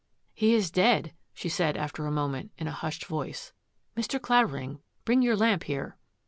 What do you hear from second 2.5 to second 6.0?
in a hushed voice." Mr. Clavering, bring your lamp here."